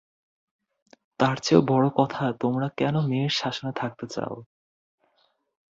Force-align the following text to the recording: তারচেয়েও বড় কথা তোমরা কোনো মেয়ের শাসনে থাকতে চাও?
তারচেয়েও 1.19 1.61
বড় 1.71 1.87
কথা 1.99 2.23
তোমরা 2.41 2.67
কোনো 2.77 2.99
মেয়ের 3.09 3.33
শাসনে 3.39 3.71
থাকতে 3.75 4.05
চাও? 4.07 4.35